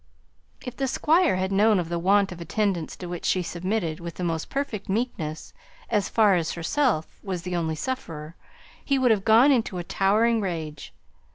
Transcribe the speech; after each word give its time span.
If 0.65 0.75
the 0.75 0.87
Squire 0.87 1.35
had 1.35 1.51
known 1.51 1.77
of 1.77 1.87
the 1.87 1.99
want 1.99 2.31
of 2.31 2.41
attendance 2.41 2.95
to 2.95 3.05
which 3.05 3.23
she 3.23 3.43
submitted 3.43 3.99
with 3.99 4.15
the 4.15 4.23
most 4.23 4.49
perfect 4.49 4.89
meekness, 4.89 5.53
as 5.91 6.09
far 6.09 6.33
as 6.35 6.53
she 6.53 6.55
herself 6.55 7.19
was 7.21 7.43
the 7.43 7.55
only 7.55 7.75
sufferer, 7.75 8.35
he 8.83 8.97
would 8.97 9.11
have 9.11 9.23
gone 9.23 9.51
into 9.51 9.77
a 9.77 9.83
towering 9.83 10.41
rage. 10.41 10.91